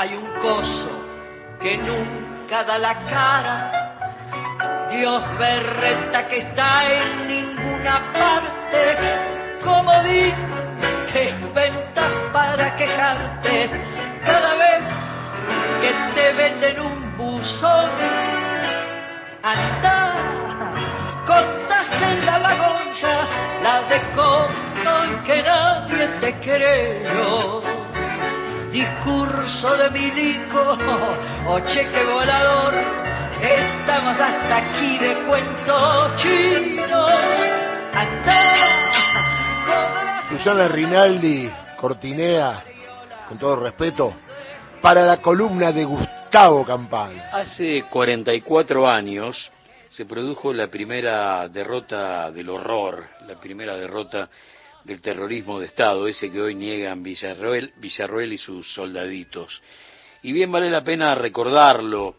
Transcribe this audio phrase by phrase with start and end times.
[0.00, 0.90] hay un coso
[1.60, 4.88] que nunca da la cara.
[4.90, 8.80] Dios berreta que está en ninguna parte,
[9.62, 10.32] como di
[11.12, 13.70] que inventas para quejarte
[14.24, 14.84] cada vez
[15.82, 17.90] que te venden un buzón.
[19.42, 20.14] Anda,
[21.26, 23.26] contas en la vagoncha
[23.62, 24.70] la de cómo
[25.26, 27.79] que nadie te creyó
[28.70, 30.78] discurso de milico
[31.46, 32.74] o cheque volador.
[33.42, 36.90] Estamos hasta aquí de cuentos chinos.
[40.28, 42.62] Susana Rinaldi, Cortinea,
[43.28, 44.14] con todo respeto,
[44.80, 47.30] para la columna de Gustavo Campana.
[47.32, 49.50] Hace 44 años
[49.90, 54.28] se produjo la primera derrota del horror, la primera derrota
[54.84, 59.60] del terrorismo de Estado, ese que hoy niegan Villarroel, Villarroel y sus soldaditos.
[60.22, 62.16] Y bien vale la pena recordarlo.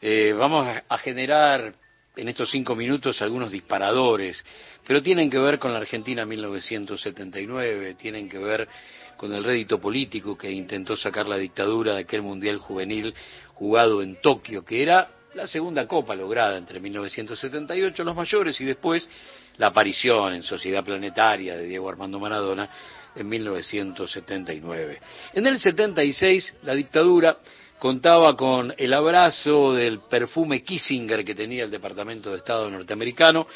[0.00, 1.74] Eh, vamos a generar
[2.16, 4.44] en estos cinco minutos algunos disparadores,
[4.86, 8.68] pero tienen que ver con la Argentina 1979, tienen que ver
[9.16, 13.14] con el rédito político que intentó sacar la dictadura de aquel Mundial Juvenil
[13.54, 19.08] jugado en Tokio, que era la segunda copa lograda entre 1978 los mayores y después
[19.56, 22.68] la aparición en Sociedad Planetaria de Diego Armando Maradona
[23.14, 25.00] en 1979.
[25.32, 27.38] En el 76 la dictadura
[27.78, 33.46] contaba con el abrazo del perfume Kissinger que tenía el Departamento de Estado norteamericano,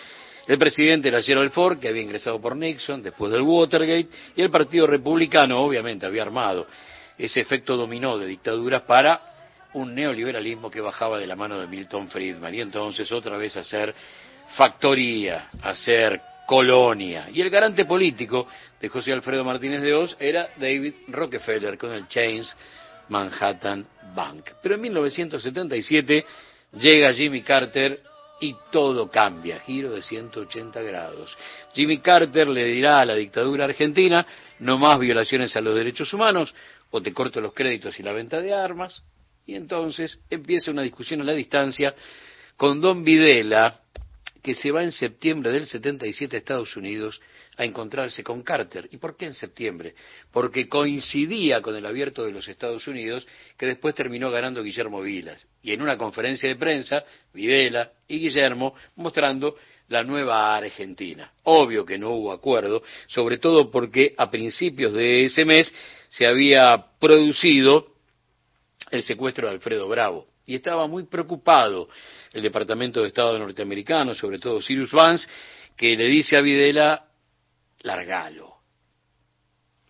[0.47, 4.51] el presidente era Gerald Ford, que había ingresado por Nixon después del Watergate, y el
[4.51, 6.67] Partido Republicano obviamente había armado
[7.19, 9.38] ese efecto dominó de dictaduras para
[9.75, 13.95] un neoliberalismo que bajaba de la mano de Milton Friedman y entonces otra vez hacer
[14.57, 17.29] factoría, hacer colonia.
[17.33, 18.47] Y el garante político
[18.81, 22.57] de José Alfredo Martínez de Oz era David Rockefeller con el Chains
[23.09, 24.51] Manhattan Bank.
[24.63, 26.25] Pero en 1977
[26.73, 28.03] llega Jimmy Carter
[28.41, 31.37] y todo cambia, giro de 180 grados.
[31.75, 34.27] Jimmy Carter le dirá a la dictadura argentina,
[34.61, 36.55] no más violaciones a los derechos humanos,
[36.91, 39.03] o te corto los créditos y la venta de armas,
[39.49, 41.95] y entonces empieza una discusión a la distancia
[42.55, 43.81] con Don Videla,
[44.43, 47.19] que se va en septiembre del 77 a Estados Unidos
[47.57, 48.91] a encontrarse con Carter.
[48.93, 49.95] ¿Y por qué en septiembre?
[50.31, 53.27] Porque coincidía con el abierto de los Estados Unidos,
[53.57, 55.47] que después terminó ganando Guillermo Vilas.
[55.63, 59.57] Y en una conferencia de prensa, Videla y Guillermo mostrando
[59.89, 61.33] la nueva Argentina.
[61.45, 65.73] Obvio que no hubo acuerdo, sobre todo porque a principios de ese mes
[66.11, 67.98] se había producido
[68.91, 70.27] el secuestro de Alfredo Bravo.
[70.47, 71.89] Y estaba muy preocupado
[72.33, 75.29] el Departamento de Estado norteamericano, sobre todo Cyrus Vance,
[75.77, 77.07] que le dice a Videla,
[77.81, 78.48] largalo.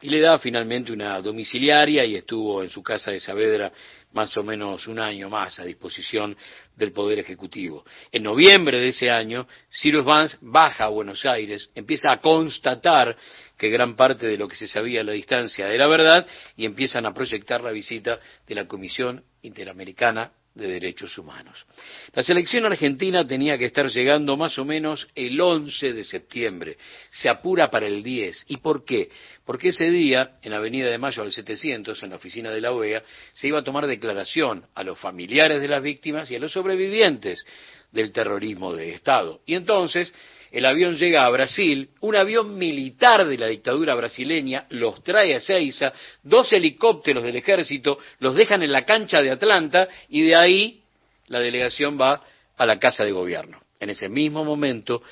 [0.01, 3.73] Y le da finalmente una domiciliaria y estuvo en su casa de Saavedra
[4.13, 6.37] más o menos un año más a disposición
[6.77, 7.85] del Poder Ejecutivo.
[8.13, 13.17] En noviembre de ese año, Cyrus Vance baja a Buenos Aires, empieza a constatar
[13.57, 16.27] que gran parte de lo que se sabía a la distancia era verdad
[16.57, 21.65] y empiezan a proyectar la visita de la Comisión Interamericana de Derechos Humanos.
[22.13, 26.77] La selección argentina tenía que estar llegando más o menos el 11 de septiembre.
[27.11, 28.47] Se apura para el 10.
[28.49, 29.09] ¿Y por qué?
[29.47, 33.03] Porque ese día, en Avenida de Mayo al 700, en la oficina de la OEA,
[33.33, 37.45] se iba a tomar declaración a los familiares de las víctimas y a los sobrevivientes
[37.93, 39.41] del terrorismo de Estado.
[39.47, 40.13] Y entonces,
[40.51, 45.41] el avión llega a Brasil, un avión militar de la dictadura brasileña los trae a
[45.41, 45.93] Ceiza,
[46.23, 50.83] dos helicópteros del ejército los dejan en la cancha de Atlanta y de ahí
[51.27, 52.23] la delegación va
[52.57, 53.61] a la casa de gobierno.
[53.79, 55.03] En ese mismo momento,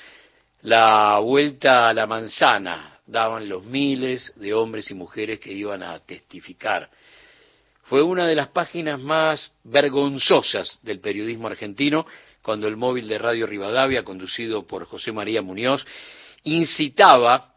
[0.61, 5.99] la vuelta a la manzana daban los miles de hombres y mujeres que iban a
[5.99, 6.89] testificar.
[7.83, 12.05] Fue una de las páginas más vergonzosas del periodismo argentino
[12.47, 15.85] cuando el móvil de Radio Rivadavia, conducido por José María Muñoz,
[16.43, 17.55] incitaba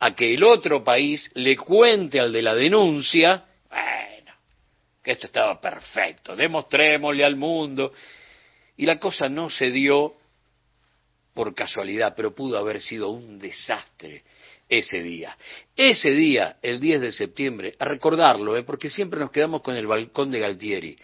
[0.00, 4.32] a que el otro país le cuente al de la denuncia, bueno,
[5.04, 7.92] que esto estaba perfecto, demostrémosle al mundo.
[8.78, 10.14] Y la cosa no se dio
[11.34, 14.22] por casualidad, pero pudo haber sido un desastre
[14.70, 15.36] ese día.
[15.76, 18.62] Ese día, el 10 de septiembre, a recordarlo, ¿eh?
[18.62, 20.96] porque siempre nos quedamos con el balcón de Galtieri,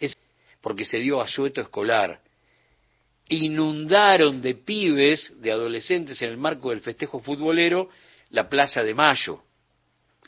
[0.00, 0.16] es
[0.60, 2.20] porque se dio asueto escolar,
[3.32, 7.88] inundaron de pibes, de adolescentes en el marco del festejo futbolero,
[8.30, 9.42] la Plaza de Mayo.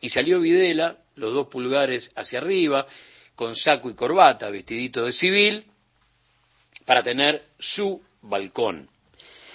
[0.01, 2.87] Y salió Videla, los dos pulgares hacia arriba,
[3.35, 5.65] con saco y corbata, vestidito de civil,
[6.85, 8.89] para tener su balcón.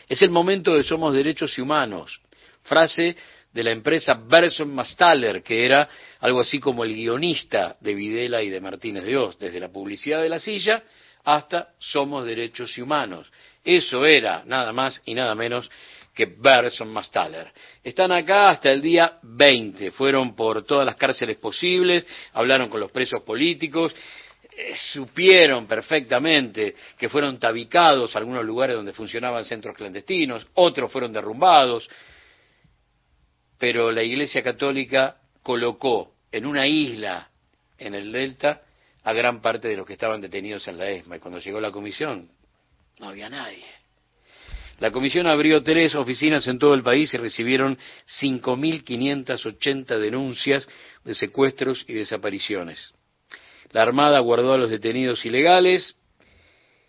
[0.08, 2.22] Es el momento de Somos Derechos y Humanos,
[2.64, 3.16] frase
[3.54, 8.50] de la empresa Berson Mastaller, que era algo así como el guionista de Videla y
[8.50, 10.84] de Martínez de Oz, desde la publicidad de la silla
[11.24, 13.32] hasta Somos Derechos Humanos.
[13.64, 15.70] Eso era nada más y nada menos
[16.14, 17.52] que Berson Mastaller.
[17.84, 22.92] Están acá hasta el día 20, fueron por todas las cárceles posibles, hablaron con los
[22.92, 23.96] presos políticos,
[24.52, 31.90] eh, supieron perfectamente que fueron tabicados algunos lugares donde funcionaban centros clandestinos, otros fueron derrumbados,
[33.60, 37.30] pero la Iglesia Católica colocó en una isla
[37.78, 38.62] en el Delta
[39.04, 41.18] a gran parte de los que estaban detenidos en la ESMA.
[41.18, 42.30] Y cuando llegó la comisión,
[43.00, 43.66] no había nadie.
[44.80, 47.78] La comisión abrió tres oficinas en todo el país y recibieron
[48.22, 50.66] 5.580 denuncias
[51.04, 52.94] de secuestros y desapariciones.
[53.72, 55.98] La Armada guardó a los detenidos ilegales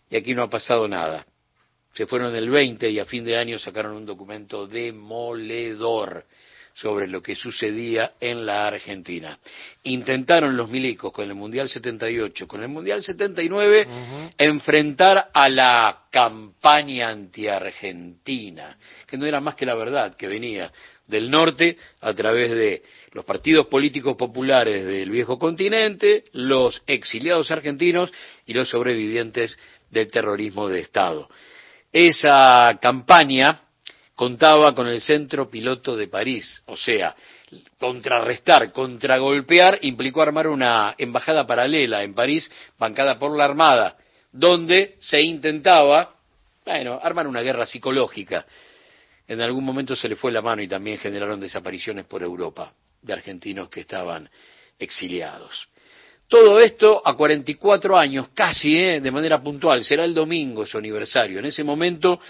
[0.08, 1.26] y aquí no ha pasado nada.
[1.94, 6.26] Se fueron el 20 y a fin de año sacaron un documento demoledor
[6.81, 9.38] sobre lo que sucedía en la Argentina.
[9.82, 13.87] Intentaron los milicos con el Mundial 78, con el Mundial 79,
[14.38, 20.73] enfrentar a la campaña anti-argentina, que no era más que la verdad, que venía
[21.06, 22.82] del norte a través de
[23.12, 28.11] los partidos políticos populares del viejo continente, los exiliados argentinos
[28.47, 29.59] y los sobrevivientes
[29.91, 31.29] del terrorismo de Estado.
[31.93, 33.65] Esa campaña
[34.20, 37.17] contaba con el centro piloto de París, o sea,
[37.78, 43.96] contrarrestar, contragolpear implicó armar una embajada paralela en París, bancada por la Armada,
[44.31, 46.17] donde se intentaba,
[46.67, 48.44] bueno, armar una guerra psicológica.
[49.26, 53.14] En algún momento se le fue la mano y también generaron desapariciones por Europa de
[53.14, 54.28] argentinos que estaban
[54.78, 55.67] exiliados.
[56.28, 59.00] Todo esto a 44 años, casi ¿eh?
[59.00, 61.38] de manera puntual, será el domingo su aniversario.
[61.38, 62.20] En ese momento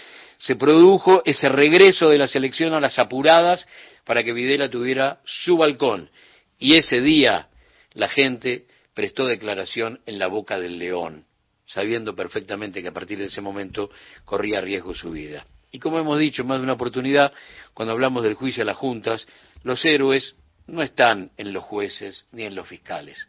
[0.41, 3.67] se produjo ese regreso de la selección a las apuradas
[4.05, 6.09] para que Videla tuviera su balcón.
[6.57, 7.49] Y ese día
[7.93, 8.65] la gente
[8.95, 11.25] prestó declaración en la boca del león,
[11.67, 13.91] sabiendo perfectamente que a partir de ese momento
[14.25, 15.45] corría riesgo su vida.
[15.71, 17.31] Y como hemos dicho más de una oportunidad,
[17.75, 19.27] cuando hablamos del juicio a las juntas,
[19.63, 20.35] los héroes
[20.65, 23.27] no están en los jueces ni en los fiscales.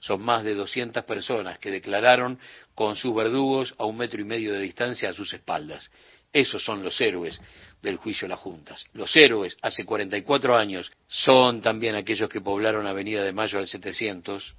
[0.00, 2.40] Son más de 200 personas que declararon
[2.74, 5.90] con sus verdugos a un metro y medio de distancia a sus espaldas.
[6.32, 7.40] Esos son los héroes
[7.82, 8.84] del juicio a las juntas.
[8.92, 14.54] Los héroes, hace 44 años, son también aquellos que poblaron Avenida de Mayo del 700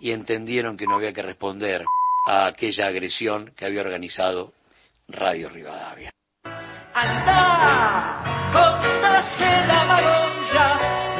[0.00, 1.84] y entendieron que no había que responder
[2.26, 4.52] a aquella agresión que había organizado
[5.08, 6.10] Radio Rivadavia.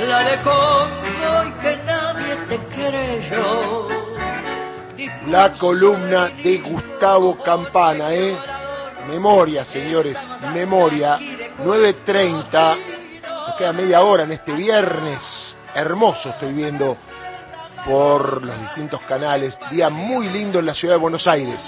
[0.07, 0.37] la de
[1.61, 3.89] que nadie te creyó.
[5.29, 8.54] La columna de Gustavo Campana, ¿eh?
[9.09, 10.17] Memoria, señores,
[10.53, 11.19] memoria.
[11.19, 12.77] 9.30,
[13.47, 15.57] nos queda media hora en este viernes.
[15.75, 16.97] Hermoso estoy viendo
[17.85, 19.57] por los distintos canales.
[19.71, 21.61] Día muy lindo en la ciudad de Buenos Aires.